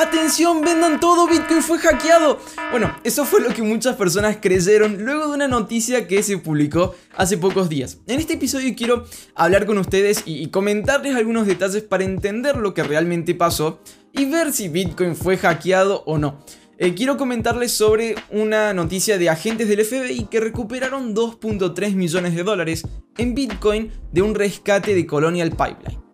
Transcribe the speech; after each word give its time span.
¡Atención! 0.00 0.62
¡Vendan 0.62 0.98
todo! 0.98 1.28
¡Bitcoin 1.28 1.60
fue 1.60 1.76
hackeado! 1.76 2.38
Bueno, 2.70 2.96
eso 3.04 3.26
fue 3.26 3.42
lo 3.42 3.52
que 3.52 3.60
muchas 3.60 3.96
personas 3.96 4.38
creyeron 4.40 5.04
luego 5.04 5.28
de 5.28 5.34
una 5.34 5.46
noticia 5.46 6.08
que 6.08 6.22
se 6.22 6.38
publicó 6.38 6.94
hace 7.18 7.36
pocos 7.36 7.68
días. 7.68 7.98
En 8.06 8.18
este 8.18 8.32
episodio 8.32 8.74
quiero 8.74 9.04
hablar 9.34 9.66
con 9.66 9.76
ustedes 9.76 10.22
y 10.24 10.46
comentarles 10.46 11.16
algunos 11.16 11.46
detalles 11.46 11.82
para 11.82 12.04
entender 12.04 12.56
lo 12.56 12.72
que 12.72 12.82
realmente 12.82 13.34
pasó 13.34 13.82
y 14.10 14.24
ver 14.24 14.54
si 14.54 14.70
Bitcoin 14.70 15.14
fue 15.14 15.36
hackeado 15.36 16.02
o 16.06 16.16
no. 16.16 16.46
Eh, 16.78 16.94
quiero 16.94 17.18
comentarles 17.18 17.72
sobre 17.72 18.14
una 18.30 18.72
noticia 18.72 19.18
de 19.18 19.28
agentes 19.28 19.68
del 19.68 19.84
FBI 19.84 20.28
que 20.30 20.40
recuperaron 20.40 21.14
2.3 21.14 21.92
millones 21.94 22.34
de 22.34 22.42
dólares 22.42 22.86
en 23.18 23.34
Bitcoin 23.34 23.92
de 24.10 24.22
un 24.22 24.34
rescate 24.34 24.94
de 24.94 25.06
Colonial 25.06 25.50
Pipeline. 25.50 26.09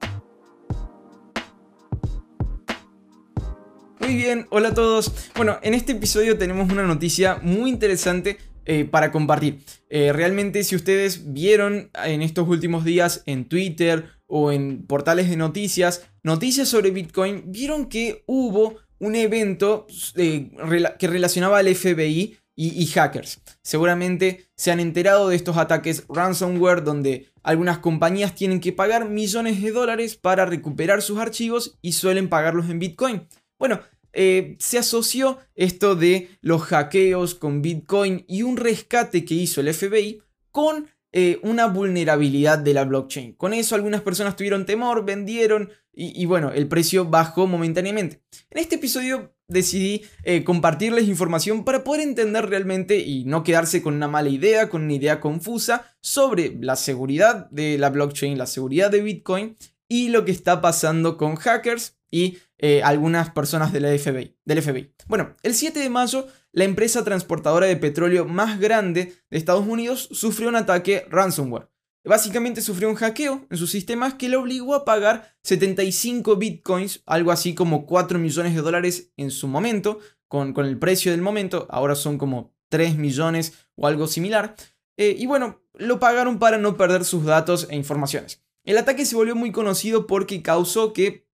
Muy 4.07 4.15
bien, 4.15 4.47
hola 4.51 4.69
a 4.69 4.75
todos. 4.75 5.11
Bueno, 5.35 5.59
en 5.63 5.75
este 5.75 5.91
episodio 5.91 6.39
tenemos 6.39 6.71
una 6.71 6.85
noticia 6.85 7.41
muy 7.43 7.71
interesante 7.71 8.39
eh, 8.65 8.85
para 8.85 9.11
compartir. 9.11 9.65
Eh, 9.91 10.13
realmente 10.13 10.63
si 10.63 10.77
ustedes 10.77 11.33
vieron 11.33 11.91
en 12.05 12.23
estos 12.23 12.47
últimos 12.49 12.85
días 12.85 13.25
en 13.27 13.49
Twitter 13.49 14.11
o 14.29 14.53
en 14.53 14.87
portales 14.87 15.29
de 15.29 15.37
noticias, 15.37 16.07
noticias 16.23 16.69
sobre 16.69 16.93
Bitcoin, 16.93 17.51
vieron 17.51 17.87
que 17.87 18.23
hubo 18.27 18.77
un 19.01 19.17
evento 19.17 19.89
eh, 20.15 20.53
que 21.01 21.09
relacionaba 21.09 21.59
al 21.59 21.75
FBI 21.75 22.39
y, 22.55 22.81
y, 22.81 22.87
hackers. 22.87 23.43
Seguramente 23.63 24.47
se 24.55 24.71
han 24.71 24.79
enterado 24.79 25.31
de 25.31 25.35
estos 25.35 25.57
ataques 25.57 26.05
ransomware 26.09 26.85
donde 26.85 27.33
algunas 27.43 27.79
compañías 27.79 28.37
tienen 28.37 28.61
que 28.61 28.73
pagar 28.73 29.09
millones 29.09 29.61
de 29.61 29.73
dólares 29.73 30.15
para 30.15 30.47
recuperar 30.47 31.03
sus 31.03 31.19
archivos 31.19 31.77
y 31.83 31.91
suelen 31.91 32.29
pagarlos 32.29 32.71
en 32.71 32.79
Bitcoin. 32.79 33.27
Bueno, 33.59 33.81
eh, 34.19 34.57
se 34.59 34.79
asoció 34.79 35.39
esto 35.55 35.95
de 35.95 36.31
los 36.41 36.63
hackeos 36.63 37.35
con 37.35 37.61
Bitcoin 37.61 38.25
y 38.27 38.45
un 38.45 38.57
rescate 38.57 39.27
que 39.27 39.35
hizo 39.35 39.61
el 39.61 39.75
FBI 39.75 40.23
con 40.51 40.87
eh, 41.13 41.39
una 41.43 41.67
vulnerabilidad 41.67 42.59
de 42.59 42.73
la 42.73 42.85
blockchain. 42.85 43.35
Con 43.35 43.53
eso 43.53 43.75
algunas 43.75 44.01
personas 44.01 44.35
tuvieron 44.35 44.65
temor, 44.65 45.05
vendieron 45.05 45.71
y, 45.99 46.27
bueno, 46.27 46.51
el 46.51 46.67
precio 46.67 47.07
bajó 47.07 47.47
momentáneamente. 47.47 48.23
En 48.51 48.59
este 48.59 48.77
episodio 48.77 49.35
decidí 49.49 50.03
eh, 50.25 50.45
compartirles 50.45 51.09
información 51.09 51.65
para 51.65 51.85
poder 51.85 52.03
entender 52.03 52.49
realmente 52.49 52.99
y 52.99 53.25
no 53.25 53.43
quedarse 53.43 53.83
con 53.83 53.95
una 53.95 54.09
mala 54.09 54.31
idea, 54.31 54.69
con 54.71 54.85
una 54.85 54.95
idea 54.95 55.21
confusa 55.21 55.95
sobre 56.01 56.57
la 56.61 56.77
seguridad 56.77 57.51
de 57.51 57.77
la 57.77 57.91
blockchain, 57.91 58.39
la 58.39 58.47
seguridad 58.47 58.91
de 58.91 59.03
Bitcoin 59.03 59.57
y 59.89 60.09
lo 60.09 60.25
que 60.25 60.33
está 60.33 60.61
pasando 60.61 61.17
con 61.17 61.37
hackers 61.37 61.97
y 62.11 62.39
eh, 62.59 62.83
algunas 62.83 63.31
personas 63.31 63.73
de 63.73 63.81
la 63.81 63.89
FBI, 63.97 64.37
del 64.45 64.63
FBI. 64.63 64.95
Bueno, 65.07 65.35
el 65.43 65.55
7 65.55 65.79
de 65.79 65.91
mayo, 65.91 66.27
la 66.53 66.65
empresa 66.65 67.05
transportadora 67.05 67.67
de 67.67 67.77
petróleo 67.77 68.25
más 68.25 68.59
grande 68.59 69.15
de 69.31 69.39
Estados 69.39 69.67
Unidos 69.67 70.09
sufrió 70.13 70.49
un 70.49 70.57
ataque 70.57 71.07
ransomware. 71.11 71.69
Básicamente 72.05 72.61
sufrió 72.61 72.89
un 72.89 72.95
hackeo 72.95 73.47
en 73.51 73.57
sus 73.59 73.71
sistemas 73.71 74.15
que 74.15 74.29
le 74.29 74.37
obligó 74.37 74.75
a 74.75 74.85
pagar 74.85 75.35
75 75.43 76.37
bitcoins, 76.37 77.03
algo 77.05 77.33
así 77.33 77.55
como 77.55 77.85
4 77.85 78.19
millones 78.21 78.55
de 78.55 78.63
dólares 78.63 79.13
en 79.17 79.33
su 79.33 79.49
momento, 79.49 79.99
con, 80.29 80.53
con 80.53 80.67
el 80.67 80.79
precio 80.79 81.11
del 81.11 81.21
momento, 81.21 81.67
ahora 81.69 81.97
son 81.97 82.17
como 82.17 82.55
3 82.69 82.97
millones 82.97 83.55
o 83.75 83.87
algo 83.87 84.07
similar. 84.07 84.55
Eh, 84.97 85.17
y 85.19 85.27
bueno, 85.27 85.61
lo 85.75 85.99
pagaron 85.99 86.39
para 86.39 86.59
no 86.59 86.77
perder 86.77 87.05
sus 87.05 87.25
datos 87.25 87.67
e 87.71 87.77
informaciones. 87.77 88.43
El 88.65 88.79
ataque 88.79 89.05
se 89.05 89.17
volvió 89.17 89.37
muy 89.37 89.53
conocido 89.53 90.07
porque 90.07 90.43
causó 90.43 90.93
que 90.93 91.26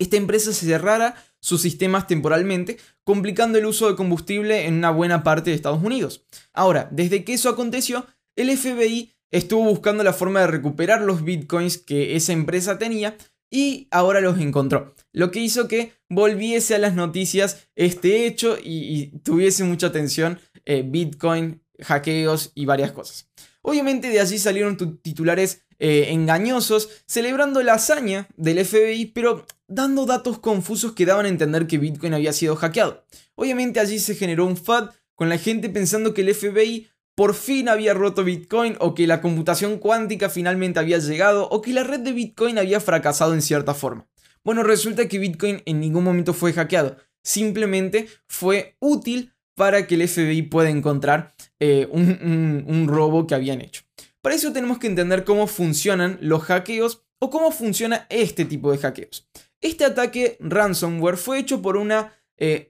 esta 0.00 0.16
empresa 0.16 0.52
cerrara 0.52 1.14
sus 1.40 1.60
sistemas 1.60 2.06
temporalmente, 2.06 2.78
complicando 3.04 3.58
el 3.58 3.66
uso 3.66 3.88
de 3.88 3.96
combustible 3.96 4.66
en 4.66 4.74
una 4.74 4.90
buena 4.90 5.22
parte 5.22 5.50
de 5.50 5.56
Estados 5.56 5.82
Unidos. 5.82 6.24
Ahora, 6.52 6.88
desde 6.90 7.22
que 7.22 7.34
eso 7.34 7.50
aconteció, 7.50 8.06
el 8.34 8.56
FBI 8.56 9.12
estuvo 9.30 9.62
buscando 9.62 10.02
la 10.02 10.14
forma 10.14 10.40
de 10.40 10.48
recuperar 10.48 11.02
los 11.02 11.22
bitcoins 11.22 11.78
que 11.78 12.16
esa 12.16 12.32
empresa 12.32 12.78
tenía 12.78 13.16
y 13.50 13.88
ahora 13.90 14.20
los 14.20 14.38
encontró. 14.38 14.94
Lo 15.12 15.30
que 15.30 15.40
hizo 15.40 15.68
que 15.68 15.92
volviese 16.08 16.74
a 16.74 16.78
las 16.78 16.94
noticias 16.94 17.68
este 17.76 18.26
hecho 18.26 18.56
y, 18.62 19.18
tuviese 19.22 19.64
mucha 19.64 19.88
atención 19.88 20.40
eh, 20.64 20.82
Bitcoin, 20.86 21.62
hackeos 21.80 22.52
y 22.54 22.64
varias 22.64 22.92
cosas. 22.92 23.28
Obviamente 23.62 24.08
de 24.08 24.20
allí 24.20 24.38
salieron 24.38 24.76
titulares 25.02 25.62
eh, 25.80 26.10
engañosos 26.10 26.88
celebrando 27.06 27.62
la 27.62 27.74
hazaña 27.74 28.28
del 28.36 28.64
FBI, 28.64 29.06
pero 29.06 29.46
dando 29.66 30.06
datos 30.06 30.38
confusos 30.38 30.92
que 30.92 31.06
daban 31.06 31.26
a 31.26 31.30
entender 31.30 31.66
que 31.66 31.78
Bitcoin 31.78 32.14
había 32.14 32.32
sido 32.32 32.54
hackeado. 32.54 33.04
Obviamente 33.34 33.80
allí 33.80 33.98
se 33.98 34.14
generó 34.14 34.46
un 34.46 34.56
FAD 34.56 34.90
con 35.16 35.28
la 35.28 35.38
gente 35.38 35.68
pensando 35.68 36.14
que 36.14 36.20
el 36.20 36.34
FBI 36.34 36.88
por 37.14 37.34
fin 37.34 37.68
había 37.68 37.92
roto 37.92 38.24
Bitcoin 38.24 38.76
o 38.78 38.94
que 38.94 39.06
la 39.06 39.20
computación 39.20 39.78
cuántica 39.78 40.30
finalmente 40.30 40.78
había 40.78 40.98
llegado 40.98 41.48
o 41.48 41.60
que 41.60 41.72
la 41.72 41.84
red 41.84 42.00
de 42.00 42.12
Bitcoin 42.12 42.58
había 42.58 42.80
fracasado 42.80 43.34
en 43.34 43.42
cierta 43.42 43.74
forma. 43.74 44.06
Bueno, 44.44 44.62
resulta 44.62 45.08
que 45.08 45.18
Bitcoin 45.18 45.62
en 45.66 45.80
ningún 45.80 46.04
momento 46.04 46.32
fue 46.32 46.52
hackeado, 46.52 46.96
simplemente 47.22 48.08
fue 48.26 48.76
útil 48.80 49.34
para 49.54 49.86
que 49.86 49.96
el 49.96 50.08
FBI 50.08 50.42
pueda 50.42 50.70
encontrar 50.70 51.34
eh, 51.58 51.86
un, 51.90 52.86
robo 52.88 53.26
que 53.26 53.34
habían 53.34 53.60
hecho. 53.60 53.82
Para 54.22 54.34
eso 54.34 54.52
tenemos 54.52 54.78
que 54.78 54.86
entender 54.86 55.24
cómo 55.24 55.46
funcionan 55.46 56.18
los 56.20 56.42
hackeos 56.42 57.02
o 57.18 57.30
cómo 57.30 57.52
funciona 57.52 58.06
este 58.10 58.44
tipo 58.44 58.70
de 58.70 58.78
hackeos. 58.78 59.28
Este 59.60 59.84
ataque 59.84 60.36
ransomware 60.40 61.16
fue 61.16 61.38
hecho 61.38 61.62
por 61.62 61.76
una 61.76 62.14
eh, 62.36 62.68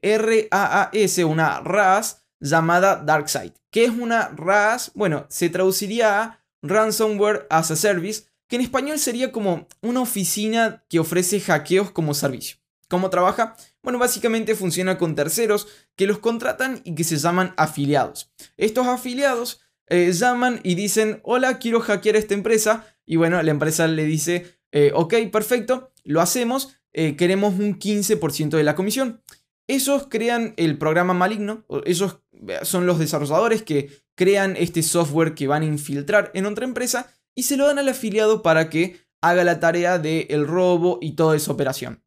RAAS, 0.50 1.18
una 1.18 1.60
RAS 1.60 2.24
llamada 2.40 2.96
DarkSide. 2.96 3.54
¿Qué 3.70 3.84
es 3.84 3.90
una 3.90 4.28
RAS? 4.28 4.92
Bueno, 4.94 5.26
se 5.28 5.48
traduciría 5.48 6.20
a 6.20 6.40
Ransomware 6.62 7.46
as 7.48 7.70
a 7.70 7.76
Service, 7.76 8.24
que 8.48 8.56
en 8.56 8.62
español 8.62 8.98
sería 8.98 9.32
como 9.32 9.68
una 9.80 10.00
oficina 10.00 10.84
que 10.88 10.98
ofrece 10.98 11.40
hackeos 11.40 11.90
como 11.90 12.14
servicio. 12.14 12.58
¿Cómo 12.88 13.08
trabaja? 13.08 13.56
Bueno, 13.82 14.00
básicamente 14.00 14.56
funciona 14.56 14.98
con 14.98 15.14
terceros 15.14 15.68
que 15.94 16.06
los 16.06 16.18
contratan 16.18 16.80
y 16.84 16.96
que 16.96 17.04
se 17.04 17.16
llaman 17.16 17.54
afiliados. 17.56 18.32
Estos 18.56 18.86
afiliados 18.88 19.60
eh, 19.90 20.12
llaman 20.12 20.60
y 20.62 20.76
dicen, 20.76 21.20
hola, 21.24 21.58
quiero 21.58 21.80
hackear 21.80 22.16
esta 22.16 22.34
empresa. 22.34 22.86
Y 23.04 23.16
bueno, 23.16 23.42
la 23.42 23.50
empresa 23.50 23.86
le 23.88 24.04
dice, 24.04 24.58
eh, 24.72 24.92
ok, 24.94 25.14
perfecto, 25.32 25.92
lo 26.04 26.20
hacemos, 26.20 26.76
eh, 26.92 27.16
queremos 27.16 27.58
un 27.58 27.78
15% 27.78 28.56
de 28.56 28.62
la 28.62 28.76
comisión. 28.76 29.20
Esos 29.66 30.06
crean 30.08 30.54
el 30.56 30.78
programa 30.78 31.12
maligno, 31.12 31.64
esos 31.84 32.20
son 32.62 32.86
los 32.86 32.98
desarrolladores 32.98 33.62
que 33.62 33.90
crean 34.16 34.56
este 34.56 34.82
software 34.82 35.34
que 35.34 35.46
van 35.46 35.62
a 35.62 35.66
infiltrar 35.66 36.30
en 36.34 36.46
otra 36.46 36.64
empresa 36.64 37.12
y 37.36 37.44
se 37.44 37.56
lo 37.56 37.66
dan 37.66 37.78
al 37.78 37.88
afiliado 37.88 38.42
para 38.42 38.68
que 38.68 39.00
haga 39.20 39.44
la 39.44 39.60
tarea 39.60 39.98
del 39.98 40.46
robo 40.46 40.98
y 41.00 41.12
toda 41.12 41.36
esa 41.36 41.52
operación. 41.52 42.02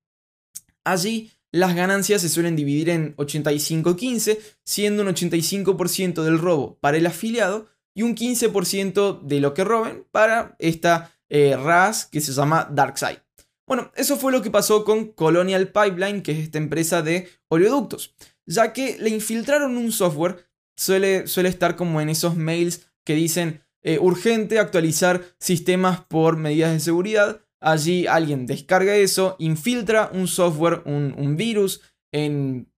Allí 0.84 1.32
las 1.54 1.76
ganancias 1.76 2.22
se 2.22 2.30
suelen 2.30 2.56
dividir 2.56 2.90
en 2.90 3.16
85-15, 3.16 4.40
siendo 4.66 5.04
un 5.04 5.10
85% 5.10 6.24
del 6.24 6.40
robo 6.40 6.80
para 6.80 6.98
el 6.98 7.06
afiliado 7.06 7.70
y 7.94 8.04
un 8.04 8.16
15% 8.16 9.22
de 9.22 9.40
lo 9.40 9.54
que 9.54 9.64
roben 9.64 10.06
para 10.12 10.56
esta 10.60 11.12
eh, 11.30 11.56
RAS 11.56 12.06
que 12.06 12.22
se 12.22 12.34
llama 12.34 12.68
DarkSide. 12.72 13.22
Bueno, 13.66 13.92
eso 13.96 14.18
fue 14.18 14.32
lo 14.32 14.42
que 14.42 14.52
pasó 14.52 14.84
con 14.84 15.08
Colonial 15.14 15.70
Pipeline, 15.70 16.22
que 16.22 16.34
es 16.34 16.40
esta 16.40 16.58
empresa 16.58 17.02
de 17.02 17.30
oleoductos, 17.48 18.16
ya 18.46 18.74
que 18.74 18.98
le 19.00 19.10
infiltraron 19.10 19.78
un 19.78 19.92
software, 19.92 20.46
suele, 20.76 21.28
suele 21.28 21.50
estar 21.50 21.76
como 21.76 22.02
en 22.02 22.10
esos 22.10 22.36
mails 22.36 22.88
que 23.06 23.16
dicen 23.16 23.64
eh, 23.82 24.00
urgente 24.00 24.60
actualizar 24.60 25.24
sistemas 25.40 26.02
por 26.02 26.38
medidas 26.38 26.74
de 26.74 26.80
seguridad, 26.80 27.44
Allí 27.64 28.08
alguien 28.08 28.46
descarga 28.46 28.94
eso, 28.94 29.38
infiltra 29.40 30.10
un 30.12 30.28
software, 30.28 30.82
un, 30.84 31.38
virus 31.38 31.80
en, 32.12 32.70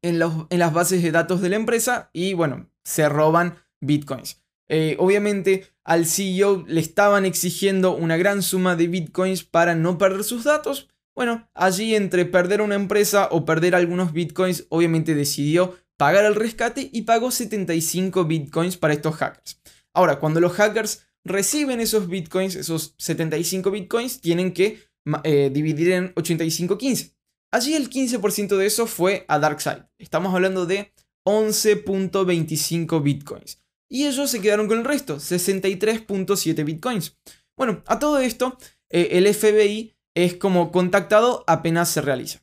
en, 0.00 0.18
las 0.18 0.72
bases 0.72 1.02
de 1.02 1.12
datos 1.12 1.42
de 1.42 1.50
la 1.50 1.56
empresa 1.56 2.08
y 2.14 2.32
bueno, 2.32 2.70
se 2.84 3.06
roban 3.10 3.58
bitcoins. 3.82 4.42
Eh, 4.68 4.96
obviamente 4.98 5.66
al 5.84 6.06
CEO 6.06 6.64
le 6.66 6.80
estaban 6.80 7.26
exigiendo 7.26 7.94
una 7.94 8.16
gran 8.16 8.42
suma 8.42 8.76
de 8.76 8.88
bitcoins 8.88 9.44
para 9.44 9.74
no 9.74 9.98
perder 9.98 10.24
sus 10.24 10.44
datos. 10.44 10.88
Bueno, 11.14 11.48
allí 11.54 11.94
entre 11.94 12.24
perder 12.24 12.60
una 12.60 12.74
empresa 12.74 13.28
o 13.30 13.44
perder 13.44 13.74
algunos 13.74 14.12
bitcoins, 14.12 14.66
obviamente 14.70 15.14
decidió 15.14 15.76
pagar 15.96 16.24
el 16.24 16.34
rescate 16.34 16.90
y 16.92 17.02
pagó 17.02 17.30
75 17.30 18.24
bitcoins 18.24 18.76
para 18.76 18.94
estos 18.94 19.14
hackers. 19.16 19.60
Ahora, 19.92 20.18
cuando 20.18 20.40
los 20.40 20.52
hackers 20.52 21.06
reciben 21.24 21.80
esos 21.80 22.08
bitcoins, 22.08 22.56
esos 22.56 22.94
75 22.98 23.70
bitcoins, 23.70 24.20
tienen 24.20 24.52
que 24.52 24.80
eh, 25.22 25.50
dividir 25.52 25.92
en 25.92 26.14
85-15. 26.14 27.14
Allí 27.52 27.74
el 27.74 27.88
15% 27.88 28.56
de 28.56 28.66
eso 28.66 28.86
fue 28.86 29.24
a 29.28 29.38
DarkSide. 29.38 29.86
Estamos 29.98 30.34
hablando 30.34 30.66
de 30.66 30.92
11.25 31.24 33.02
bitcoins. 33.02 33.63
Y 33.88 34.06
ellos 34.06 34.30
se 34.30 34.40
quedaron 34.40 34.68
con 34.68 34.78
el 34.78 34.84
resto, 34.84 35.16
63.7 35.16 36.64
bitcoins. 36.64 37.16
Bueno, 37.56 37.82
a 37.86 37.98
todo 37.98 38.18
esto, 38.18 38.58
eh, 38.90 39.10
el 39.12 39.32
FBI 39.32 39.94
es 40.14 40.34
como 40.34 40.72
contactado 40.72 41.44
apenas 41.46 41.88
se 41.88 42.00
realiza. 42.00 42.40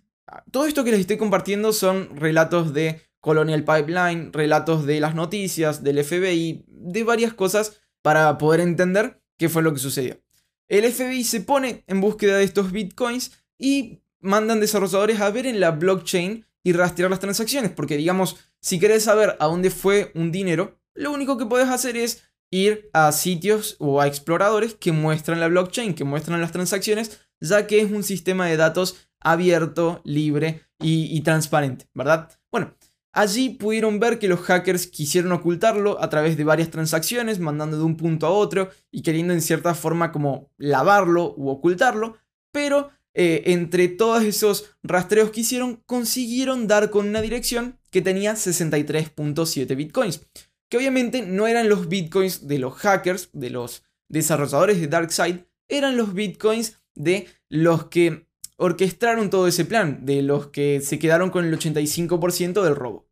todo 0.52 0.66
esto 0.66 0.84
que 0.84 0.92
les 0.92 1.02
estoy 1.02 1.18
compartiendo 1.18 1.74
son 1.74 2.16
relatos 2.16 2.74
de 2.74 3.02
Colonial 3.20 3.66
Pipeline, 3.66 4.32
relatos 4.32 4.86
de 4.86 5.00
las 5.00 5.14
noticias, 5.14 5.84
del 5.84 6.04
FBI, 6.04 6.64
de 6.68 7.04
varias 7.04 7.34
cosas 7.34 7.82
para 8.02 8.38
poder 8.38 8.62
entender 8.62 9.22
qué 9.38 9.50
fue 9.50 9.62
lo 9.62 9.74
que 9.74 9.80
sucedió. 9.80 10.22
El 10.68 10.92
FBI 10.92 11.24
se 11.24 11.42
pone 11.42 11.84
en 11.88 12.02
búsqueda 12.02 12.38
de 12.38 12.46
estos 12.46 12.72
bitcoins 12.72 13.32
y 13.58 14.02
mandan 14.22 14.60
desarrolladores 14.60 15.20
a 15.20 15.30
ver 15.30 15.46
en 15.46 15.60
la 15.60 15.72
blockchain 15.72 16.46
y 16.64 16.74
rastrear 16.74 17.10
las 17.10 17.20
transacciones, 17.20 17.72
porque 17.72 17.98
digamos, 17.98 18.38
si 18.60 18.80
querés 18.80 19.04
saber 19.04 19.36
a 19.40 19.48
dónde 19.48 19.70
fue 19.70 20.12
un 20.16 20.32
dinero, 20.32 20.80
lo 20.94 21.12
único 21.12 21.38
que 21.38 21.46
puedes 21.46 21.70
hacer 21.70 21.98
es 21.98 22.24
ir 22.52 22.90
a 22.94 23.12
sitios 23.12 23.76
o 23.80 24.02
a 24.02 24.08
exploradores 24.08 24.76
que 24.76 24.92
muestran 24.92 25.40
la 25.40 25.48
blockchain, 25.48 25.94
que 25.94 26.04
muestran 26.04 26.42
las 26.42 26.52
transacciones, 26.52 27.22
ya 27.40 27.66
que 27.66 27.82
es 27.82 27.92
un 27.92 28.04
sistema 28.04 28.48
de 28.48 28.58
datos 28.58 29.08
abierto, 29.20 30.02
libre 30.04 30.64
y, 30.80 31.22
transparente, 31.22 31.88
¿verdad? 31.94 32.30
Bueno, 32.52 32.76
Allí 33.14 33.50
pudieron 33.50 34.00
ver 34.00 34.20
que 34.20 34.30
los 34.30 34.40
hackers 34.40 34.88
quisieron 34.88 35.34
ocultarlo 35.34 36.02
a 36.02 36.10
través 36.10 36.38
de 36.38 36.46
varias 36.46 36.72
transacciones, 36.72 37.40
mandando 37.40 37.78
de 37.78 37.84
un 37.84 37.98
punto 37.98 38.26
a 38.26 38.30
otro 38.30 38.70
y 38.90 39.02
queriendo 39.02 39.34
en 39.34 39.42
cierta 39.42 39.76
forma 39.76 40.14
como 40.14 40.50
lavarlo 40.58 41.34
u 41.36 41.50
ocultarlo, 41.50 42.16
pero 42.54 42.90
eh, 43.14 43.44
entre 43.48 43.90
todos 43.90 44.24
esos 44.24 44.76
rastreos 44.82 45.32
que 45.32 45.42
hicieron 45.42 45.84
consiguieron 45.86 46.68
dar 46.68 46.90
con 46.90 47.10
una 47.10 47.22
dirección 47.22 47.78
que 47.90 48.02
tenía 48.02 48.36
63.7 48.36 49.76
bitcoins, 49.76 50.26
que 50.72 50.78
obviamente 50.78 51.22
no 51.22 51.48
eran 51.48 51.68
los 51.68 51.90
bitcoins 51.90 52.48
de 52.48 52.58
los 52.58 52.76
hackers, 52.76 53.30
de 53.34 53.50
los 53.50 53.84
desarrolladores 54.08 54.80
de 54.80 54.88
DarkSide, 54.88 55.46
eran 55.68 55.98
los 55.98 56.14
bitcoins 56.14 56.80
de 56.96 57.28
los 57.50 57.88
que 57.88 58.26
orquestaron 58.56 59.30
todo 59.30 59.48
ese 59.48 59.66
plan, 59.66 60.06
de 60.06 60.22
los 60.22 60.48
que 60.48 60.80
se 60.80 60.98
quedaron 60.98 61.30
con 61.30 61.44
el 61.44 61.60
85% 61.60 62.64
del 62.64 62.78
robo. 62.78 63.06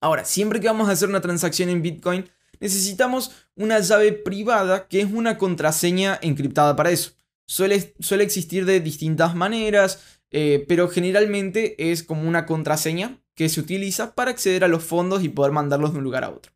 Ahora, 0.00 0.24
siempre 0.24 0.58
que 0.58 0.68
vamos 0.68 0.88
a 0.88 0.92
hacer 0.92 1.10
una 1.10 1.20
transacción 1.20 1.68
en 1.68 1.82
Bitcoin, 1.82 2.30
necesitamos 2.60 3.32
una 3.56 3.78
llave 3.80 4.12
privada 4.12 4.88
que 4.88 5.02
es 5.02 5.12
una 5.12 5.36
contraseña 5.36 6.18
encriptada 6.22 6.76
para 6.76 6.92
eso. 6.92 7.10
Suele, 7.44 7.94
suele 8.00 8.24
existir 8.24 8.64
de 8.64 8.80
distintas 8.80 9.34
maneras, 9.34 10.02
eh, 10.30 10.64
pero 10.66 10.88
generalmente 10.88 11.92
es 11.92 12.02
como 12.02 12.26
una 12.26 12.46
contraseña 12.46 13.20
que 13.34 13.50
se 13.50 13.60
utiliza 13.60 14.14
para 14.14 14.30
acceder 14.30 14.64
a 14.64 14.68
los 14.68 14.82
fondos 14.82 15.22
y 15.22 15.28
poder 15.28 15.52
mandarlos 15.52 15.92
de 15.92 15.98
un 15.98 16.04
lugar 16.04 16.24
a 16.24 16.30
otro. 16.30 16.52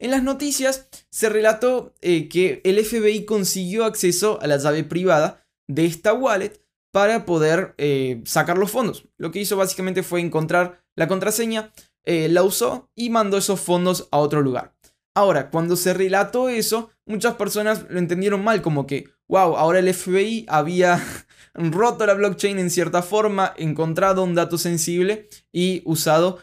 En 0.00 0.10
las 0.10 0.22
noticias 0.22 0.88
se 1.10 1.28
relató 1.28 1.94
eh, 2.00 2.28
que 2.28 2.60
el 2.64 2.84
FBI 2.84 3.24
consiguió 3.24 3.84
acceso 3.84 4.40
a 4.42 4.46
la 4.46 4.56
llave 4.56 4.82
privada 4.82 5.46
de 5.68 5.86
esta 5.86 6.12
wallet 6.12 6.60
para 6.92 7.24
poder 7.24 7.74
eh, 7.78 8.20
sacar 8.24 8.58
los 8.58 8.70
fondos. 8.70 9.08
Lo 9.16 9.30
que 9.30 9.40
hizo 9.40 9.56
básicamente 9.56 10.02
fue 10.02 10.20
encontrar 10.20 10.84
la 10.96 11.06
contraseña, 11.06 11.72
eh, 12.04 12.28
la 12.28 12.42
usó 12.42 12.90
y 12.94 13.10
mandó 13.10 13.38
esos 13.38 13.60
fondos 13.60 14.08
a 14.10 14.18
otro 14.18 14.42
lugar. 14.42 14.74
Ahora, 15.14 15.50
cuando 15.50 15.76
se 15.76 15.94
relató 15.94 16.48
eso, 16.48 16.90
muchas 17.06 17.34
personas 17.34 17.86
lo 17.88 18.00
entendieron 18.00 18.42
mal, 18.42 18.62
como 18.62 18.86
que, 18.86 19.08
wow, 19.28 19.56
ahora 19.56 19.78
el 19.78 19.94
FBI 19.94 20.44
había 20.48 21.00
roto 21.54 22.04
la 22.04 22.14
blockchain 22.14 22.58
en 22.58 22.70
cierta 22.70 23.00
forma, 23.00 23.54
encontrado 23.56 24.24
un 24.24 24.34
dato 24.34 24.58
sensible 24.58 25.28
y 25.52 25.82
usado 25.84 26.40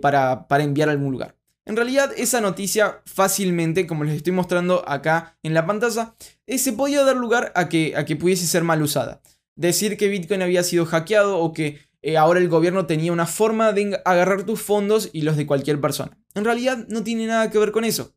para, 0.00 0.48
para 0.48 0.64
enviar 0.64 0.88
a 0.88 0.92
algún 0.92 1.12
lugar. 1.12 1.37
En 1.68 1.76
realidad, 1.76 2.12
esa 2.16 2.40
noticia 2.40 3.02
fácilmente, 3.06 3.86
como 3.86 4.02
les 4.02 4.16
estoy 4.16 4.32
mostrando 4.32 4.88
acá 4.88 5.38
en 5.44 5.54
la 5.54 5.66
pantalla, 5.66 6.16
se 6.46 6.72
podía 6.72 7.04
dar 7.04 7.16
lugar 7.16 7.52
a 7.54 7.68
que, 7.68 7.94
a 7.96 8.04
que 8.04 8.16
pudiese 8.16 8.46
ser 8.46 8.64
mal 8.64 8.82
usada 8.82 9.20
decir 9.58 9.96
que 9.96 10.08
Bitcoin 10.08 10.40
había 10.40 10.62
sido 10.62 10.86
hackeado 10.86 11.38
o 11.38 11.52
que 11.52 11.80
eh, 12.00 12.16
ahora 12.16 12.38
el 12.38 12.48
gobierno 12.48 12.86
tenía 12.86 13.12
una 13.12 13.26
forma 13.26 13.72
de 13.72 14.00
agarrar 14.04 14.44
tus 14.44 14.62
fondos 14.62 15.10
y 15.12 15.22
los 15.22 15.36
de 15.36 15.46
cualquier 15.46 15.80
persona. 15.80 16.16
En 16.34 16.44
realidad 16.44 16.86
no 16.88 17.02
tiene 17.02 17.26
nada 17.26 17.50
que 17.50 17.58
ver 17.58 17.72
con 17.72 17.84
eso. 17.84 18.14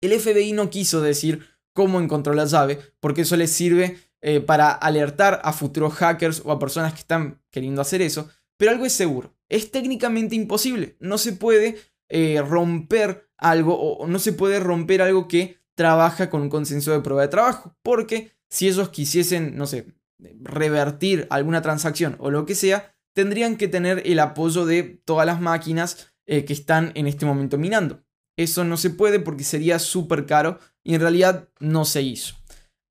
El 0.00 0.18
FBI 0.18 0.52
no 0.52 0.70
quiso 0.70 1.02
decir 1.02 1.46
cómo 1.74 2.00
encontró 2.00 2.32
la 2.32 2.46
llave, 2.46 2.78
porque 2.98 3.22
eso 3.22 3.36
les 3.36 3.50
sirve 3.50 3.98
eh, 4.22 4.40
para 4.40 4.70
alertar 4.70 5.40
a 5.44 5.52
futuros 5.52 5.92
hackers 5.94 6.40
o 6.44 6.50
a 6.50 6.58
personas 6.58 6.94
que 6.94 7.00
están 7.00 7.42
queriendo 7.50 7.82
hacer 7.82 8.00
eso, 8.00 8.30
pero 8.56 8.70
algo 8.70 8.86
es 8.86 8.92
seguro, 8.94 9.34
es 9.50 9.70
técnicamente 9.70 10.34
imposible, 10.34 10.96
no 10.98 11.18
se 11.18 11.32
puede 11.32 11.76
eh, 12.08 12.42
romper 12.42 13.30
algo 13.36 13.78
o 13.78 14.06
no 14.06 14.18
se 14.18 14.32
puede 14.32 14.60
romper 14.60 15.02
algo 15.02 15.28
que 15.28 15.58
trabaja 15.74 16.30
con 16.30 16.42
un 16.42 16.50
consenso 16.50 16.92
de 16.92 17.00
prueba 17.00 17.22
de 17.22 17.28
trabajo, 17.28 17.76
porque 17.82 18.32
si 18.48 18.68
ellos 18.68 18.90
quisiesen, 18.90 19.56
no 19.56 19.66
sé, 19.66 19.92
revertir 20.18 21.26
alguna 21.30 21.62
transacción 21.62 22.16
o 22.18 22.30
lo 22.30 22.46
que 22.46 22.54
sea, 22.54 22.94
tendrían 23.14 23.56
que 23.56 23.68
tener 23.68 24.02
el 24.06 24.20
apoyo 24.20 24.64
de 24.66 24.82
todas 25.04 25.26
las 25.26 25.40
máquinas 25.40 26.14
eh, 26.26 26.44
que 26.44 26.52
están 26.52 26.92
en 26.94 27.06
este 27.06 27.26
momento 27.26 27.58
minando. 27.58 28.04
Eso 28.36 28.64
no 28.64 28.76
se 28.76 28.90
puede 28.90 29.20
porque 29.20 29.44
sería 29.44 29.78
súper 29.78 30.26
caro 30.26 30.58
y 30.82 30.94
en 30.94 31.00
realidad 31.00 31.48
no 31.60 31.84
se 31.84 32.02
hizo. 32.02 32.36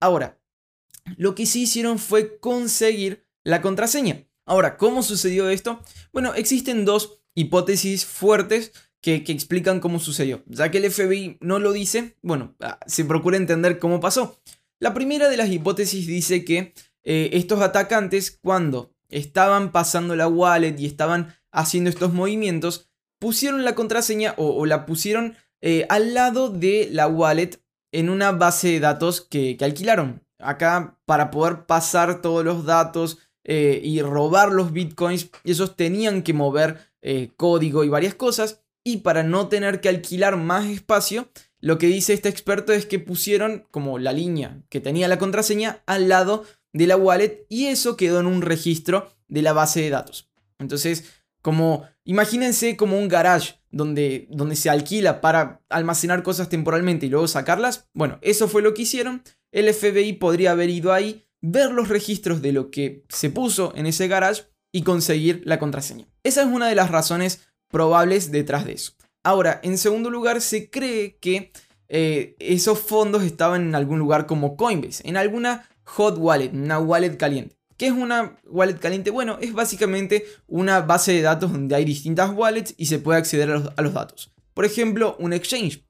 Ahora, 0.01 0.39
lo 1.18 1.36
que 1.36 1.45
sí 1.45 1.63
hicieron 1.63 2.00
fue 2.00 2.39
conseguir 2.39 3.27
la 3.44 3.62
contraseña. 3.62 4.25
Ahora, 4.45 4.77
¿cómo 4.77 5.04
sucedió 5.04 5.50
esto? 5.50 5.81
Bueno, 6.12 6.33
existen 6.33 6.86
dos 6.86 7.21
hipótesis 7.36 8.06
fuertes 8.06 8.71
que, 9.04 9.16
explican 9.28 9.82
cómo 9.82 10.00
sucedió. 10.00 10.44
Ya 10.48 10.72
que 10.72 10.78
el 10.80 10.90
FBI 10.90 11.38
no 11.42 11.60
lo 11.60 11.74
dice, 11.74 12.16
bueno, 12.22 12.56
ah, 12.62 12.80
se 12.88 13.04
procura 13.04 13.38
entender 13.38 13.78
cómo 13.78 14.00
pasó. 14.00 14.40
La 14.80 14.94
primera 14.94 15.30
de 15.30 15.38
las 15.38 15.50
hipótesis 15.50 16.08
dice 16.08 16.46
que 16.46 16.74
eh, 17.04 17.30
estos 17.34 17.62
atacantes 17.62 18.40
cuando 18.42 18.96
estaban 19.10 19.74
pasando 19.74 20.16
la 20.16 20.28
wallet 20.28 20.80
y 20.80 20.86
estaban 20.86 21.36
haciendo 21.52 21.90
estos 21.90 22.14
movimientos, 22.14 22.90
pusieron 23.20 23.66
la 23.66 23.76
contraseña 23.76 24.36
o, 24.38 24.66
la 24.66 24.86
pusieron 24.86 25.36
eh, 25.62 25.86
al 25.90 26.14
lado 26.14 26.50
de 26.50 26.88
la 26.90 27.08
wallet 27.08 27.62
en 27.92 28.10
una 28.10 28.32
base 28.32 28.70
de 28.70 28.80
datos 28.80 29.20
que, 29.22 29.58
alquilaron. 29.60 30.24
Acá 30.40 30.98
para 31.06 31.30
poder 31.30 31.66
pasar 31.66 32.22
todos 32.22 32.44
los 32.44 32.66
datos 32.66 33.20
eh, 33.44 33.82
y 33.84 34.02
robar 34.02 34.52
los 34.54 34.72
bitcoins, 34.72 35.30
ellos 35.44 35.76
tenían 35.76 36.24
que 36.24 36.34
mover 36.34 36.94
código 37.36 37.84
y 37.84 37.90
varias 37.90 38.16
cosas. 38.16 38.62
Y 38.83 38.97
para 38.97 39.24
no 39.24 39.47
tener 39.47 39.81
que 39.81 39.89
alquilar 39.89 40.38
más 40.38 40.65
espacio, 40.65 41.30
lo 41.59 41.77
que 41.77 41.88
dice 41.88 42.13
este 42.13 42.30
experto 42.30 42.74
es 42.74 42.85
que 42.85 43.00
pusieron 43.00 43.65
como 43.71 43.97
la 43.97 44.12
línea 44.12 44.62
que 44.69 44.81
tenía 44.81 45.07
la 45.07 45.18
contraseña 45.18 45.81
al 45.85 46.09
lado 46.09 46.44
de 46.74 46.88
la 46.88 46.97
wallet 46.97 47.45
y 47.47 47.68
eso 47.68 47.95
quedó 47.95 48.19
en 48.19 48.25
un 48.25 48.41
registro 48.41 49.09
de 49.27 49.41
la 49.41 49.53
base 49.53 49.81
de 49.81 49.89
datos. 49.89 50.30
Entonces, 50.59 51.06
como 51.41 51.88
imagínense 52.03 52.75
como 52.75 52.97
un 52.97 53.07
garage 53.07 53.56
donde, 53.71 54.28
donde 54.30 54.56
se 54.56 54.69
alquila 54.69 55.21
para 55.21 55.61
almacenar 55.69 56.23
cosas 56.23 56.49
temporalmente 56.49 57.06
y 57.06 57.09
luego 57.09 57.28
sacarlas. 57.28 57.90
Bueno, 57.94 58.19
eso 58.21 58.47
fue 58.47 58.61
lo 58.61 58.73
que 58.73 58.83
hicieron. 58.83 59.23
El 59.52 59.73
FBI 59.73 60.13
podría 60.13 60.52
haber 60.52 60.69
ido 60.69 60.94
ahí, 60.94 61.25
ver 61.42 61.71
los 61.71 61.90
registros 61.90 62.42
de 62.42 62.52
lo 62.52 62.71
que 62.71 63.04
se 63.09 63.30
puso 63.30 63.73
en 63.75 63.85
ese 63.85 64.07
garage 64.07 64.44
y 64.71 64.83
conseguir 64.83 65.42
la 65.45 65.59
contraseña. 65.59 66.07
Esa 66.23 66.42
es 66.42 66.47
una 66.47 66.68
de 66.68 66.75
las 66.75 66.92
razones 66.92 67.42
probables 67.73 68.31
detrás 68.31 68.65
de 68.65 68.73
eso. 68.73 68.94
Ahora, 69.23 69.59
en 69.63 69.77
segundo 69.77 70.09
lugar, 70.11 70.39
se 70.42 70.69
cree 70.69 71.18
que 71.18 71.51
eh, 71.89 72.35
esos 72.39 72.80
fondos 72.80 73.23
estaban 73.23 73.63
en 73.63 73.75
algún 73.75 73.99
lugar 73.99 74.27
como 74.27 74.56
Coinbase, 74.56 75.06
en 75.07 75.18
alguna 75.18 75.68
hot 75.83 76.18
wallet, 76.18 76.51
una 76.53 76.80
wallet 76.80 77.18
caliente. 77.18 77.57
¿Qué 77.75 77.87
es 77.87 77.92
una 77.92 78.37
wallet 78.45 78.77
caliente? 78.80 79.09
Bueno, 79.09 79.39
es 79.42 79.53
básicamente 79.53 80.25
una 80.47 80.81
base 80.81 81.13
de 81.13 81.23
datos 81.23 81.51
donde 81.51 81.75
hay 81.75 81.83
distintas 81.83 82.31
wallets 82.31 82.75
y 82.77 82.85
se 82.85 82.99
puede 82.99 83.18
acceder 83.18 83.49
a 83.49 83.81
los, 83.81 83.94
datos. 83.94 84.31
Por 84.53 84.65
ejemplo, 84.65 85.15
un 85.19 85.33
exchange. 85.33 85.83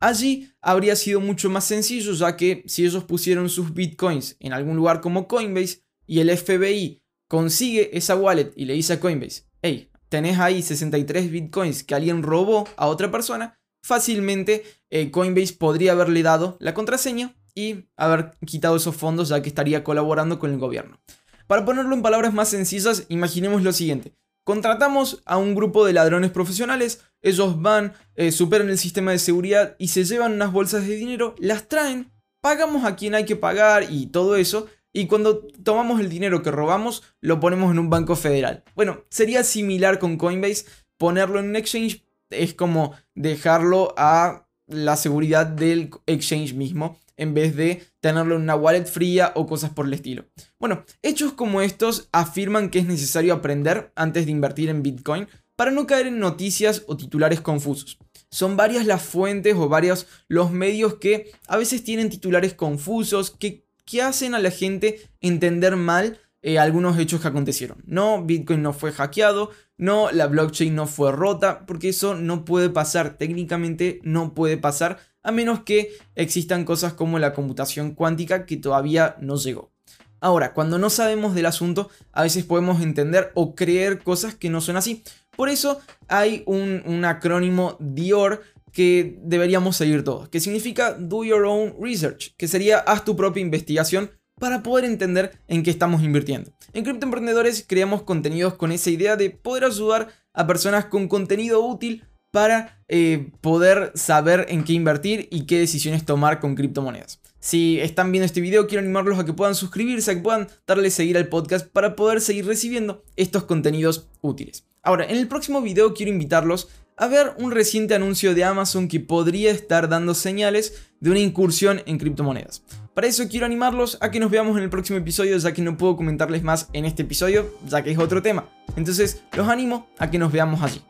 Allí 0.00 0.50
habría 0.62 0.96
sido 0.96 1.20
mucho 1.20 1.50
más 1.50 1.64
sencillo 1.64 2.12
ya 2.14 2.36
que 2.36 2.64
si 2.66 2.84
ellos 2.86 3.04
pusieron 3.04 3.50
sus 3.50 3.74
bitcoins 3.74 4.36
en 4.40 4.54
algún 4.54 4.76
lugar 4.76 5.02
como 5.02 5.28
Coinbase 5.28 5.82
y 6.06 6.20
el 6.20 6.34
FBI 6.34 7.02
consigue 7.28 7.96
esa 7.96 8.16
wallet 8.16 8.52
y 8.56 8.64
le 8.64 8.74
dice 8.74 8.94
a 8.94 9.00
Coinbase, 9.00 9.44
hey, 9.60 9.90
tenés 10.08 10.38
ahí 10.38 10.62
63 10.62 11.30
bitcoins 11.30 11.84
que 11.84 11.94
alguien 11.94 12.22
robó 12.22 12.68
a 12.76 12.86
otra 12.86 13.10
persona, 13.10 13.58
fácilmente 13.82 14.64
eh, 14.90 15.10
Coinbase 15.10 15.54
podría 15.54 15.92
haberle 15.92 16.22
dado 16.22 16.56
la 16.60 16.74
contraseña 16.74 17.34
y 17.54 17.88
haber 17.96 18.32
quitado 18.44 18.76
esos 18.76 18.96
fondos 18.96 19.28
ya 19.28 19.42
que 19.42 19.48
estaría 19.48 19.84
colaborando 19.84 20.38
con 20.38 20.50
el 20.50 20.58
gobierno. 20.58 21.00
Para 21.46 21.64
ponerlo 21.64 21.94
en 21.94 22.02
palabras 22.02 22.34
más 22.34 22.48
sencillas, 22.48 23.04
imaginemos 23.08 23.62
lo 23.62 23.72
siguiente. 23.72 24.14
Contratamos 24.44 25.22
a 25.24 25.38
un 25.38 25.54
grupo 25.54 25.84
de 25.84 25.92
ladrones 25.92 26.30
profesionales, 26.30 27.00
ellos 27.20 27.60
van, 27.60 27.94
eh, 28.14 28.30
superan 28.30 28.68
el 28.68 28.78
sistema 28.78 29.10
de 29.10 29.18
seguridad 29.18 29.74
y 29.78 29.88
se 29.88 30.04
llevan 30.04 30.34
unas 30.34 30.52
bolsas 30.52 30.86
de 30.86 30.94
dinero, 30.94 31.34
las 31.38 31.68
traen, 31.68 32.12
pagamos 32.40 32.84
a 32.84 32.94
quien 32.94 33.16
hay 33.16 33.24
que 33.24 33.34
pagar 33.34 33.90
y 33.90 34.06
todo 34.06 34.36
eso, 34.36 34.68
y 34.96 35.08
cuando 35.08 35.40
tomamos 35.62 36.00
el 36.00 36.08
dinero 36.08 36.42
que 36.42 36.50
robamos, 36.50 37.02
lo 37.20 37.38
ponemos 37.38 37.70
en 37.70 37.78
un 37.78 37.90
banco 37.90 38.16
federal. 38.16 38.64
Bueno, 38.74 39.02
sería 39.10 39.44
similar 39.44 39.98
con 39.98 40.16
Coinbase, 40.16 40.64
ponerlo 40.96 41.38
en 41.38 41.50
un 41.50 41.56
exchange 41.56 42.02
es 42.30 42.54
como 42.54 42.94
dejarlo 43.14 43.92
a 43.98 44.48
la 44.66 44.96
seguridad 44.96 45.44
del 45.44 45.90
exchange 46.06 46.54
mismo 46.54 46.98
en 47.18 47.34
vez 47.34 47.54
de 47.56 47.82
tenerlo 48.00 48.36
en 48.36 48.42
una 48.42 48.56
wallet 48.56 48.86
fría 48.86 49.32
o 49.34 49.46
cosas 49.46 49.68
por 49.68 49.84
el 49.84 49.92
estilo. 49.92 50.24
Bueno, 50.58 50.86
hechos 51.02 51.34
como 51.34 51.60
estos 51.60 52.08
afirman 52.12 52.70
que 52.70 52.78
es 52.78 52.86
necesario 52.86 53.34
aprender 53.34 53.92
antes 53.96 54.24
de 54.24 54.32
invertir 54.32 54.70
en 54.70 54.82
Bitcoin 54.82 55.28
para 55.56 55.72
no 55.72 55.86
caer 55.86 56.06
en 56.06 56.18
noticias 56.18 56.84
o 56.86 56.96
titulares 56.96 57.42
confusos. 57.42 57.98
Son 58.30 58.56
varias 58.56 58.86
las 58.86 59.02
fuentes 59.02 59.54
o 59.56 59.68
varios 59.68 60.06
los 60.26 60.50
medios 60.50 60.94
que 60.94 61.32
a 61.48 61.58
veces 61.58 61.84
tienen 61.84 62.08
titulares 62.08 62.54
confusos 62.54 63.30
que, 63.30 63.65
que 63.86 64.02
hacen 64.02 64.34
a 64.34 64.38
la 64.38 64.50
gente 64.50 65.00
entender 65.20 65.76
mal 65.76 66.18
eh, 66.42 66.58
algunos 66.58 66.98
hechos 66.98 67.20
que 67.20 67.28
acontecieron. 67.28 67.82
No, 67.86 68.22
Bitcoin 68.22 68.62
no 68.62 68.72
fue 68.72 68.92
hackeado, 68.92 69.50
no, 69.78 70.10
la 70.12 70.26
blockchain 70.26 70.74
no 70.74 70.86
fue 70.86 71.10
rota, 71.10 71.64
porque 71.66 71.88
eso 71.88 72.14
no 72.14 72.44
puede 72.44 72.68
pasar, 72.68 73.16
técnicamente 73.16 74.00
no 74.02 74.34
puede 74.34 74.56
pasar, 74.58 74.98
a 75.22 75.32
menos 75.32 75.64
que 75.64 75.96
existan 76.14 76.64
cosas 76.64 76.92
como 76.92 77.18
la 77.18 77.32
computación 77.32 77.94
cuántica 77.94 78.46
que 78.46 78.58
todavía 78.58 79.16
no 79.20 79.36
llegó. 79.36 79.72
Ahora, 80.20 80.54
cuando 80.54 80.78
no 80.78 80.88
sabemos 80.88 81.34
del 81.34 81.46
asunto, 81.46 81.90
a 82.12 82.22
veces 82.22 82.44
podemos 82.44 82.80
entender 82.80 83.32
o 83.34 83.54
creer 83.54 84.02
cosas 84.02 84.34
que 84.34 84.50
no 84.50 84.60
son 84.60 84.76
así. 84.76 85.02
Por 85.36 85.48
eso 85.48 85.80
hay 86.08 86.42
un, 86.46 86.82
un 86.86 87.04
acrónimo 87.04 87.76
DIOR 87.80 88.42
que 88.76 89.18
deberíamos 89.22 89.74
seguir 89.74 90.04
todos, 90.04 90.28
que 90.28 90.38
significa 90.38 90.92
Do 90.92 91.24
Your 91.24 91.46
Own 91.46 91.76
Research, 91.80 92.34
que 92.36 92.46
sería 92.46 92.80
haz 92.80 93.06
tu 93.06 93.16
propia 93.16 93.40
investigación 93.40 94.10
para 94.38 94.62
poder 94.62 94.84
entender 94.84 95.40
en 95.48 95.62
qué 95.62 95.70
estamos 95.70 96.02
invirtiendo. 96.02 96.52
En 96.74 96.84
Criptoemprendedores 96.84 97.64
creamos 97.66 98.02
contenidos 98.02 98.52
con 98.52 98.72
esa 98.72 98.90
idea 98.90 99.16
de 99.16 99.30
poder 99.30 99.64
ayudar 99.64 100.08
a 100.34 100.46
personas 100.46 100.84
con 100.84 101.08
contenido 101.08 101.64
útil 101.64 102.04
para 102.30 102.84
eh, 102.88 103.30
poder 103.40 103.92
saber 103.94 104.44
en 104.50 104.62
qué 104.62 104.74
invertir 104.74 105.26
y 105.30 105.46
qué 105.46 105.58
decisiones 105.58 106.04
tomar 106.04 106.38
con 106.38 106.54
criptomonedas. 106.54 107.18
Si 107.40 107.80
están 107.80 108.12
viendo 108.12 108.26
este 108.26 108.42
video, 108.42 108.66
quiero 108.66 108.82
animarlos 108.82 109.18
a 109.18 109.24
que 109.24 109.32
puedan 109.32 109.54
suscribirse, 109.54 110.10
a 110.10 110.14
que 110.16 110.20
puedan 110.20 110.48
darle 110.66 110.90
seguir 110.90 111.16
al 111.16 111.28
podcast 111.28 111.66
para 111.66 111.96
poder 111.96 112.20
seguir 112.20 112.44
recibiendo 112.44 113.02
estos 113.16 113.44
contenidos 113.44 114.10
útiles. 114.20 114.66
Ahora, 114.82 115.06
en 115.06 115.16
el 115.16 115.28
próximo 115.28 115.62
video 115.62 115.94
quiero 115.94 116.12
invitarlos 116.12 116.68
a 116.96 117.08
ver 117.08 117.34
un 117.38 117.50
reciente 117.50 117.94
anuncio 117.94 118.34
de 118.34 118.44
Amazon 118.44 118.88
que 118.88 119.00
podría 119.00 119.50
estar 119.50 119.88
dando 119.88 120.14
señales 120.14 120.88
de 121.00 121.10
una 121.10 121.20
incursión 121.20 121.82
en 121.86 121.98
criptomonedas. 121.98 122.62
Para 122.94 123.06
eso 123.06 123.28
quiero 123.28 123.44
animarlos 123.44 123.98
a 124.00 124.10
que 124.10 124.20
nos 124.20 124.30
veamos 124.30 124.56
en 124.56 124.62
el 124.62 124.70
próximo 124.70 124.98
episodio, 124.98 125.36
ya 125.36 125.52
que 125.52 125.60
no 125.60 125.76
puedo 125.76 125.96
comentarles 125.96 126.42
más 126.42 126.68
en 126.72 126.86
este 126.86 127.02
episodio, 127.02 127.54
ya 127.68 127.82
que 127.82 127.90
es 127.90 127.98
otro 127.98 128.22
tema. 128.22 128.48
Entonces 128.76 129.22
los 129.36 129.48
animo 129.48 129.88
a 129.98 130.10
que 130.10 130.18
nos 130.18 130.32
veamos 130.32 130.62
allí. 130.62 130.80